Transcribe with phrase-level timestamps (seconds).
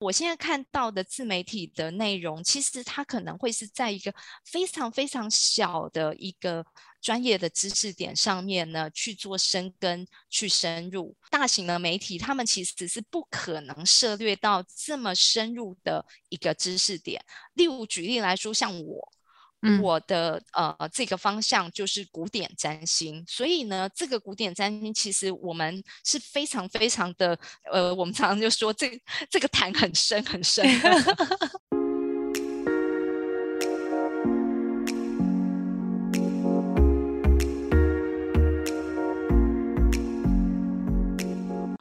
[0.00, 4.12] 我现在看到的自媒体的内容，其实它可能会是在一个
[4.46, 6.64] 非常非常小的一个
[7.02, 11.14] 专业的知识点上面呢去做深耕、去深入。
[11.30, 17.22] 大型的媒体，他们其实是不可能涉略到这么深入的一个知识点。
[17.52, 19.12] 例如举例来说，像我。
[19.82, 27.38] 我的呃这个方向就是古典占星，所以呢，这个古典占星其实我们是非常非常的
[27.70, 30.64] 呃，我们常常就说这这个潭很深很深。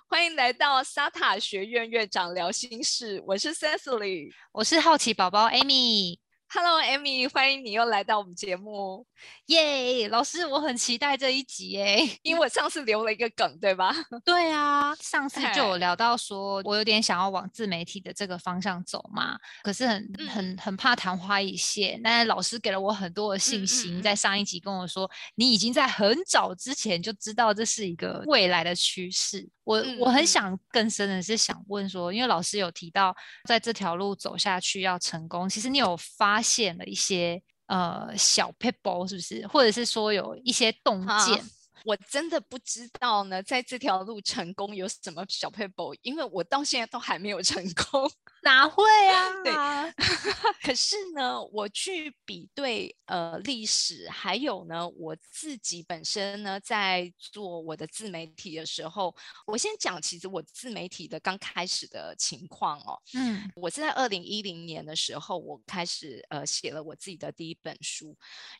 [0.10, 6.18] 欢迎来到沙塔学院院长聊心事，我是 Cecily，我是好奇宝宝 Amy。
[6.52, 9.06] Hello，Amy，欢迎你又来到我们节目，
[9.46, 10.08] 耶！
[10.08, 13.94] 老师，我很期待这一集耶， 因为我上次留了一个梗，对吧？
[14.26, 22.02] 对啊，上次就有聊到说，我有点想要往自媒体的这个方向走嘛，可是很很很怕昙花一现。
[22.04, 29.48] 但是老师给了我很多的信心，在上一集跟我说，你已经在很早之前就知道这是一个未来的趋势。
[29.70, 33.16] 我我很想更深的是想问说，因为老师有提到，
[33.48, 41.40] 在这条路走下去要成功，其实你有发现了一些呃小 people 是不是，或者是说有一些洞见？
[41.86, 48.12] 我真的不知道呢，在这条路成功有什么小 people，因为我到现在都还没有成功。
[48.42, 49.44] 哪会啊？
[49.44, 49.54] 对，
[50.64, 59.14] 可是呢，我去比对呃历史，还有呢，我自己本身呢，在做我的自媒体的时候，
[59.46, 68.18] 我先讲，其实我自媒体的刚开始的情况哦，嗯，我是在二零一零年的时候，我开始呃写了我自己的第一本书，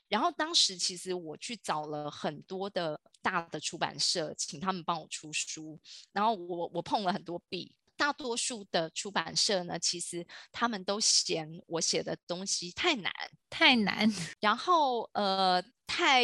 [0.08, 5.80] 然后当时其实我去找了很多的大的出版社，请他们帮我出书，
[6.12, 7.74] 然后我我碰了很多壁。
[8.00, 13.12] 大多数的出版社呢，其实他们都嫌我写的东西太难，
[13.50, 14.08] 太难，
[14.40, 16.24] 然后呃，太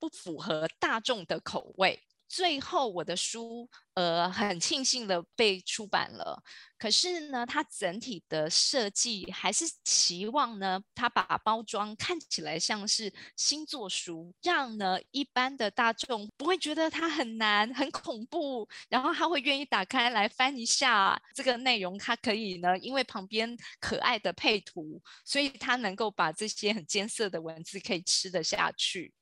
[0.00, 2.02] 不符合大众的口味。
[2.32, 6.42] 最后，我的书呃很庆幸的被出版了。
[6.78, 21.98] 可是呢，它整体的设计还是期望呢，它把包装看起来像是星座书，让呢一般的大众不会觉得它很难、很恐怖，然后他会愿意打开来翻一下这个内容。
[21.98, 29.12] 它可以呢，因为旁边可爱的配图，所以它能够把这些很艰涩的文字可以吃得下去。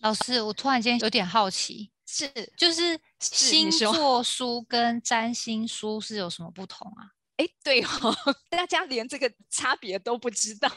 [0.00, 1.90] 老师，我突然间有点好奇。
[2.10, 7.12] 是，就是星座书跟占星书是有什么不同啊？
[7.36, 8.16] 哎，对哦，
[8.48, 10.70] 大家连这个差别都不知道。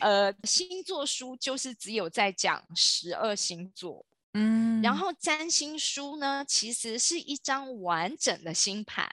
[0.00, 4.04] 呃，星座书就是只有在讲十二星座，
[4.34, 9.10] 嗯，然后占星书呢，其实是一张完整的星盘。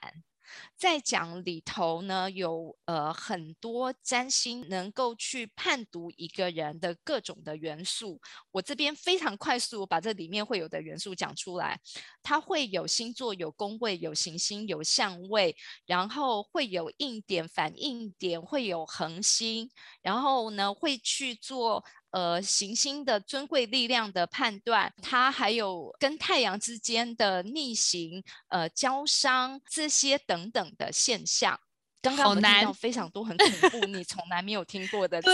[0.76, 8.20] 在讲里头呢，有呃很多占星能够去判读一个人的各种的元素。
[8.50, 11.80] 我这边非常快速把这里面会有的元素讲出来。
[12.22, 15.56] 它会有星座、有宫位、有行星、有相位，
[15.86, 19.70] 然后会有硬点、反应点，会有恒星，
[20.02, 21.84] 然后呢会去做。
[22.10, 31.58] 呃，行星的尊贵力量的判断，它还有跟太阳之间的逆行、呃交伤这些等等的现象。
[32.02, 35.28] 刚刚我们听到非常多很恐怖，你从来没有听过的词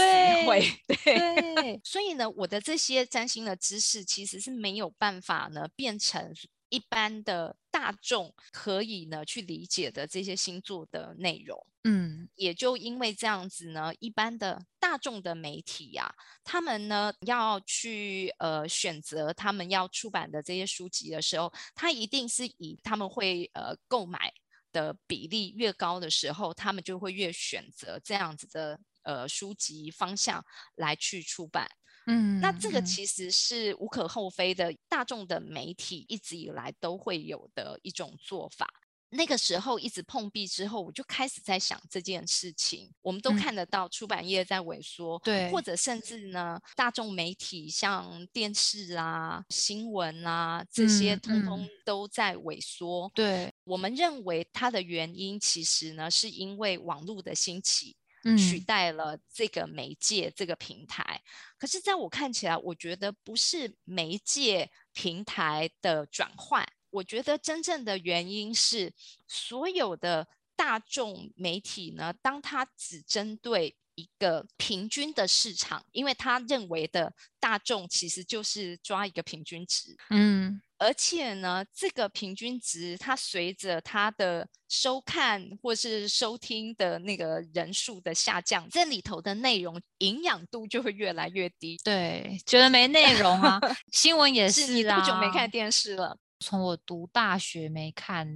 [0.47, 0.69] 汇。
[0.86, 6.32] 对，所以呢，我的这些占星的知识其实是没有办法呢变成。
[6.69, 16.10] 一般的大众可以呢去理解的这些星座的内容，嗯，也就因为这样子呢，一般的大众的媒体呀，
[16.42, 24.32] 他们呢要去呃选择他们要出版的这些书籍的时候，他一定是以他们会呃购买
[24.72, 30.42] 的比例越高的时候，他们就会越选择这样子的呃书籍方向
[30.76, 31.69] 来去出版。
[32.06, 38.69] 嗯，那这个其实是无可厚非的，大众的媒体一直以来都会有的一种做法。
[39.11, 42.91] 那个时候一直碰壁之后，我就开始在想这件事情。
[43.03, 53.10] 我们都看得到出版业在萎缩，对，或者甚至呢，大众媒体像电视啊、新闻啊这些，通通都在萎缩。
[53.15, 57.97] 对，我们认为它的原因其实呢，是因为网络的兴起。
[58.34, 61.21] 取代了这个媒介这个平台，
[61.59, 68.93] 可是在我看起来，我觉得不是媒介平台的转换，我觉得真正的原因是
[69.28, 70.27] 所有的
[70.57, 80.61] 大众媒体呢，当它只针对一个平均的市场，因为他认为的大众其实就是抓一个平均值，嗯。
[80.78, 91.78] 而且呢，这个平均值它随着它的收看或是收听的那个人数的下降，这里头的内容营养度就会越来越低。
[91.83, 93.59] 对，觉得没内容啊。
[93.93, 96.19] 新闻也是，你多久没看电视了？
[96.41, 98.28] 从我读大学没看，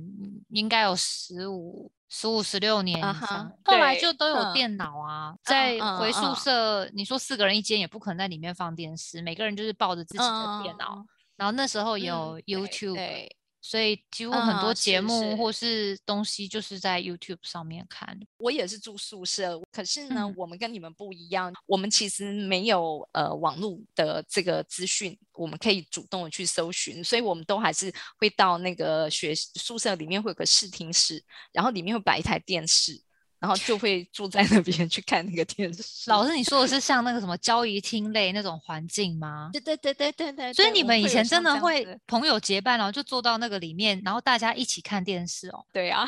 [0.49, 3.53] 应该有十五、十五、十六年以上。
[3.63, 11.05] 后来就都有电脑啊，在回宿舍，你说四个人一间也不可能在里面放电视，每个人就是抱着自己的电脑。
[11.41, 13.29] 然后那时候有 YouTube。
[13.63, 18.19] 所以几乎很多节目或是东西就是在 YouTube 上面看。
[18.39, 31.23] 我也是住宿舍，可是呢，我们跟你们不一样，我们其实没有呃网络的这个资讯，我们可以主动的去搜寻，所以我们都还是会到那个学宿舍里面会有个视听室，
[31.53, 32.99] 然后里面会摆一台电视。
[33.41, 36.11] 然后就会住在那边去看那个电视。
[36.11, 39.49] 老师，你说的是像那个什么交谊厅类那种环境吗？
[39.51, 40.53] 对对对对对对。
[40.53, 45.65] 所以你们以前真的会朋友结伴，然后就坐到那个里面，然后大家一起看电视哦。
[45.73, 46.07] 对啊。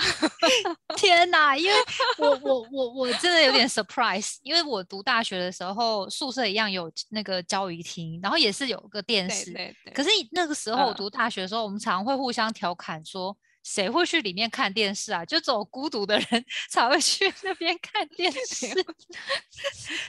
[0.97, 1.57] 天哪！
[1.57, 1.73] 因为
[2.19, 9.53] 我我我我真的有点 surprise，因为我读大学的时候宿舍一样有那个交谊厅，然后也是有个电视。
[9.53, 9.95] 对对。
[9.95, 13.35] 可是那个时候我读大学的时候，我们常会互相调侃说。
[13.63, 15.25] 谁会去里面看电视啊？
[15.25, 18.67] 就走孤独的人 才会去那边看电 视。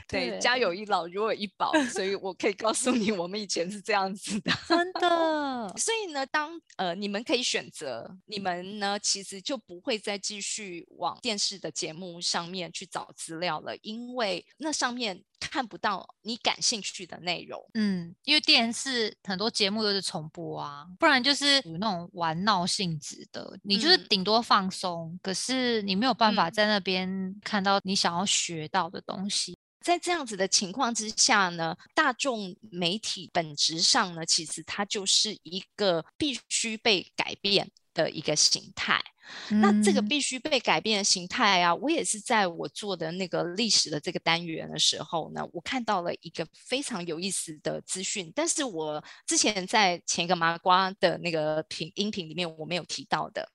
[0.08, 5.74] 对，家有一老，如有一宝，所以我可以告诉你，我们以前是这样子的，真的。
[5.78, 15.24] 所以呢，当呃你们可以选择，你们呢其实就不会再继续往电视的节目上面去找资料了，因为那上面。
[15.50, 29.58] 看不到你感兴趣的内容，嗯，因为电视很多节目都是重播啊，不然就是有那种玩闹性质的，你就是顶多放松，可是你没有办法在那边看到你想要学到的东西。
[29.84, 39.04] 在这样子的情况之下呢，大众媒体本质上呢，其实它就是一个必须被改变的一个形态。
[39.50, 53.50] 那这个必须被改变的形态啊，我也是在我做的那个历史的这个单元的时候呢，我看到了一个非常有意思的资讯，但是我之前在前一个麻瓜的那个频音频里面我没有提到的，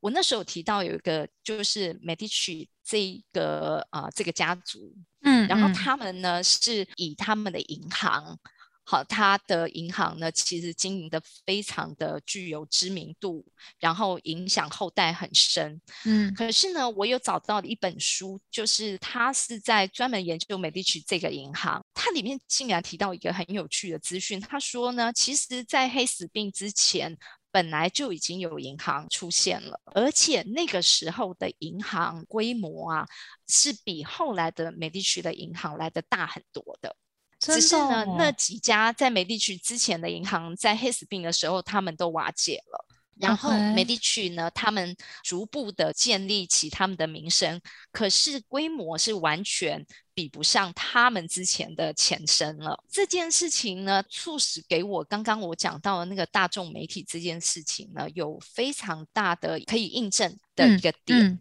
[0.00, 4.94] 我那时候提到有一个就是 Medici 这个啊这个家族，
[5.34, 8.38] 嗯，然后他们呢是以他们的银行。
[8.86, 13.42] 好，他的银行呢，其实经营的非常的具有知名度，
[13.80, 15.80] 然后影响后代很深。
[16.04, 24.38] 嗯，可是呢，我有找到一本书，就是他是在专门研究美第奇这个银行，它里面竟然提到一个很有趣的资讯。
[24.38, 27.16] 他说呢，其实，在黑死病之前，
[27.54, 33.06] 本来就已经有银行出现了，而且那个时候的银行规模啊，
[33.46, 36.96] 是比后来的美地区的银行来的大很多的。
[37.38, 42.84] 只是呢，那几家在美地区之前的银行，在黑死病的时候，他们都瓦解了。
[43.20, 47.60] 然后美地区呢，他们逐步的建立起他们的名声，
[47.92, 49.84] 可是规模是完全
[50.14, 52.82] 比不上他们之前的前身了。
[52.90, 61.40] 这件事情呢，促使给我刚刚我讲到的那个大众媒体这件事情呢，有非常大的可以印证的一个点。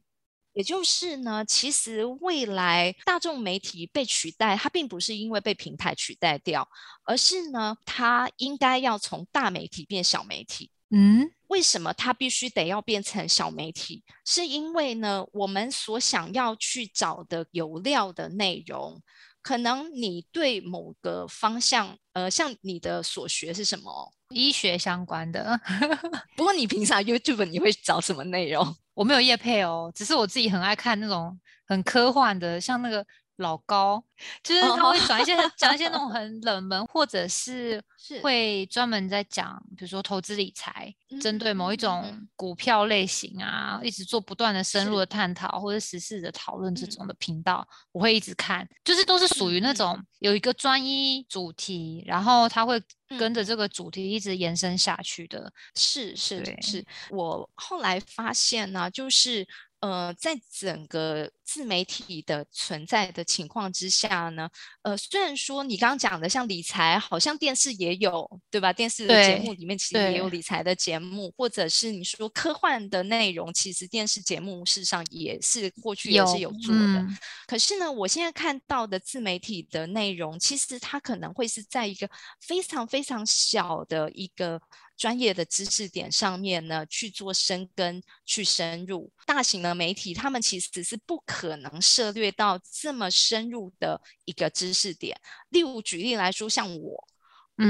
[0.54, 6.70] 也就是呢，其实未来大众媒体被取代，它并不是因为被平台取代掉，
[7.06, 10.70] 而是呢，它应该要从大媒体变小媒体。
[10.90, 14.04] 嗯，为什么它必须得要变成小媒体？
[14.26, 19.02] 是因为呢，我们所想要去找的有料的内容，
[19.42, 24.13] 可能你对某个方向，呃，像你的所学是什么？
[24.30, 25.60] 医学相关的。
[26.36, 28.75] 不过你平常 YouTube 你会找什么内容？
[28.94, 33.06] 我没有叶配哦，只是我自己很爱看那种很科幻的，像那个
[33.38, 34.04] 老高，
[34.44, 37.82] 就是他会转一些讲一些那种很冷门，或者是
[38.22, 52.82] 会专门在讲，比如说投资理财，针对某一种股票类型啊，一直做不断的深入的探讨或者实事的讨论这种的频道，我会一直看，就是都是属于那种有一个专一主题，然后他会。
[53.20, 56.84] 跟着这个主题一直延伸下去的，是是是。
[57.12, 59.48] 我后来发现呢，就是
[59.82, 64.50] 呃，在整个自媒体的存在的情况之下呢，
[64.82, 68.72] 呃，虽然说你刚刚讲的像理财，好像电视也有，对吧？
[68.72, 77.06] 电视的节目里面其实也有理财的节目，或者是你说科幻的内容，其实电视节目事实上也是过去也是有做的。
[77.48, 82.10] 可是呢，我现在看到的自媒体的内容，其实它可能会是在一个
[82.40, 84.62] 非常非常小的一个。
[84.96, 95.20] 专业的知识点上面呢去做深耕、去深入，大型的媒体他们其实是不可能涉略到这么深入的一个知识点。
[95.50, 97.08] 例如举例来说，像我，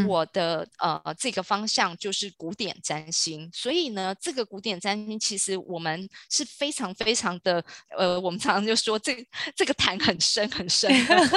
[0.07, 7.63] 我的呃这个方向就是古典占星，所以呢，这个古典占星其实我们是非常非常的
[7.97, 10.89] 呃，我们常常就说这这个潭很深很深，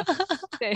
[0.59, 0.75] 对，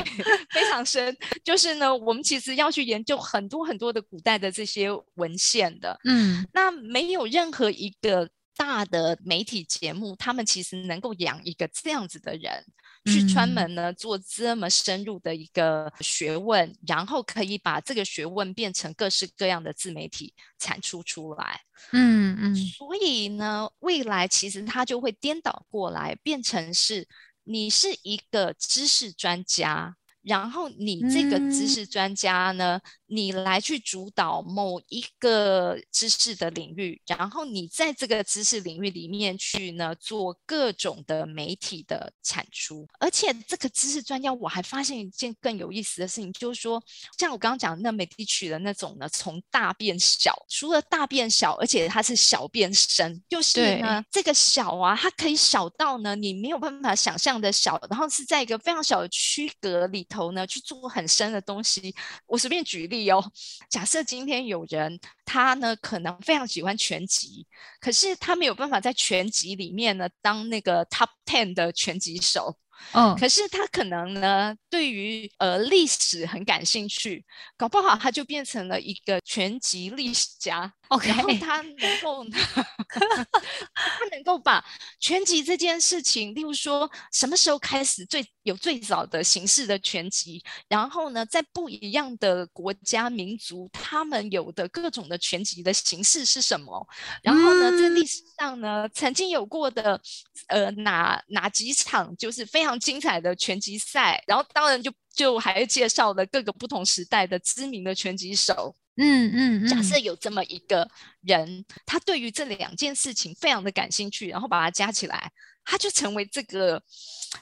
[0.50, 1.16] 非常深。
[1.44, 8.28] 就是呢，我们其实要去研究很多很多的古代的这些文献的，嗯，那没有任何一个
[8.60, 12.62] 大的媒体节目，他们其实能够养一个这样子的人。
[13.06, 21.62] 去专门呢做这么深入的一个学问，然后可以把这个学问变成各式各样的自媒体产出出来。
[21.92, 27.08] 嗯嗯，所以呢，未来其实它就会颠倒过来，变成是
[27.44, 29.96] 你是一个知识专家。
[30.20, 32.78] 然后你这个知识专家呢，
[33.10, 42.86] 你来去主导某一个知识的领域，然后你在这个知识领域里面去呢做各种的媒体的产出。
[42.98, 46.82] 而且这个知识专家，我还发现一件更有意思的事情，就是说，
[47.18, 60.06] 像我刚刚讲那媒体取的那种呢，从大变小，除了大变小，而且它是小变深，就是呢这个小啊，它可以小到呢你没有办法想象的小，然后是在一个非常小的区隔里。
[60.10, 61.94] 头呢去做很深的东西，
[62.26, 63.30] 我随便举例哦。
[63.68, 67.46] 假设今天有人他呢可能非常喜欢拳击，
[67.80, 72.58] 可是他没有办法在拳击里面呢当那个 top ten 的拳击手。
[72.92, 77.24] 嗯，可是他可能呢对于呃历史很感兴趣，
[77.56, 80.72] 搞不好他就变成了一个拳击历史家。
[80.90, 82.24] OK，然后他能够，
[82.90, 84.64] 他能够把
[84.98, 96.84] 拳击这件事情，例如说什么时候开始最有最早的形式的拳击，然后呢，在不一样的国家民族，他们有的各种的拳击的形式是什么？
[97.22, 100.00] 然后呢，在历史上呢，曾经有过的
[100.48, 108.74] 呃哪哪几场就是非常精彩的拳击赛，然后当然就就还介绍了各个不同时代的知名的拳击手。
[109.02, 110.86] 嗯嗯，假设有这么一个
[111.22, 115.32] 人，他对于这两件事情非常的感兴趣，然后把它加起来，
[115.64, 116.82] 他就成为这个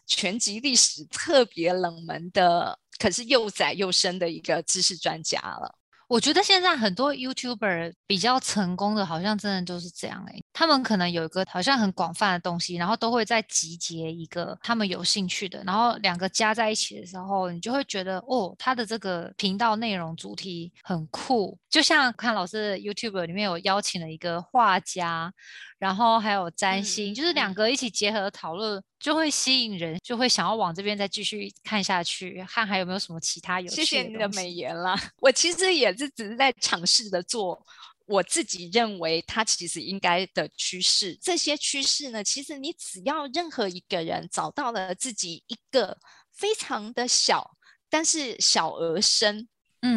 [0.07, 5.78] 全集历史特别冷门的，可是又窄又深的一个知识专家了。
[6.09, 10.41] 我觉得现在很多 YouTuber 比较成功的，好像真的都是这样哎。
[10.55, 21.59] 他们可能有一个好像很广泛的东西，然后都会在集结一个他们有兴趣的，然后两个加在一起的时候，你就会觉得哦，他的这个频道内容主题很酷。
[21.69, 25.31] 就像看老师 YouTuber 里面有邀请了一个画家。
[25.79, 33.85] 然后还有占星，就是两个一起结合讨论，就会吸引人，就会想要往这边再继续看下去，看还有没有什么其他有趣的。
[33.85, 37.65] 谢谢你的美言啦，我其实也是只是在尝试的做
[38.07, 41.17] 我自己认为它其实应该的趋势。
[41.23, 45.97] 这些趋势呢，其实你只要任何一个人找到了自己一个
[46.33, 47.53] 非常的小，
[47.89, 49.49] 但是小而深。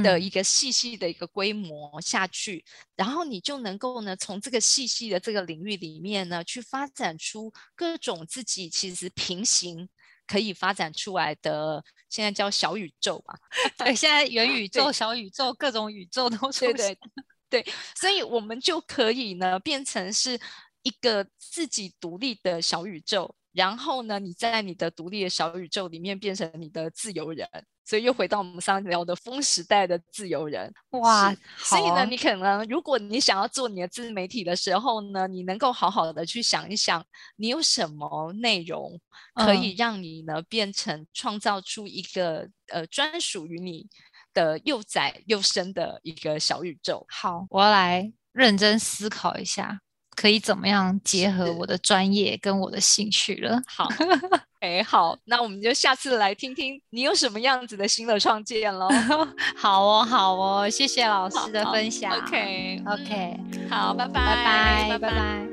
[0.03, 2.63] 的一个细细的一个规模下去，
[2.95, 9.89] 然后你就能够呢，从这个细细的这个领域里面呢，去发展出各种自己其实平行
[10.27, 13.33] 可以发展出来的，现在叫小宇宙吧。
[13.77, 16.73] 对，现在元宇宙、小宇宙、各种宇宙都出现。
[16.75, 16.97] 对
[17.50, 20.39] 对对，所以我们就可以呢，变成是
[20.83, 27.50] 一个自己独立的小宇宙，然后呢，你在你的独立的小宇宙里面变成你的自由人。
[27.91, 37.05] 所以又回到我们上次聊的风时代的自由人哇，所以呢，你可能如果你想要做你的自媒体的时候呢，你能够好好的去想一想，
[37.36, 38.98] 你有什么内容
[39.33, 43.86] 可以让你呢变成创造出一个呃专属于你
[44.33, 47.05] 的又窄又深的一个小宇宙。
[47.10, 49.81] 好，我要来认真思考一下。
[50.15, 53.62] 可以怎么样结合我的专业跟我的兴趣了？
[53.65, 53.88] 好，
[54.62, 58.88] 哎，好，那我们就下次来听听你有什么样子的新的创建喽。
[59.58, 62.13] 好哦，好哦，谢谢老师的分享。
[62.13, 65.48] OK，OK，好，拜拜，拜拜，拜拜。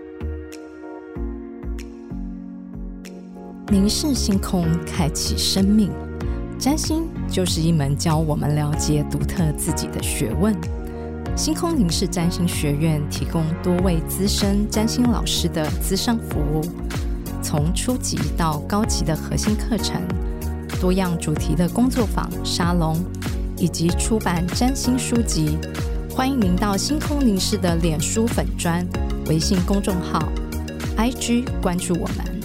[3.69, 5.91] 凝视星空，开启生命。
[6.59, 10.55] 占星就是一门教我们了解独特自己的学问。
[11.35, 16.61] 星空凝视占星学院提供多位资深占星老师的资商服务，
[17.43, 20.03] 从初级到高级的核心课程，
[20.81, 22.97] 多样主题的工作坊、沙龙，
[23.57, 25.57] 以及出版占星书籍。
[26.11, 28.85] 欢迎您到星空凝视的脸书粉砖、
[29.27, 30.21] 微信公众号、
[30.97, 32.38] IG 关注我们。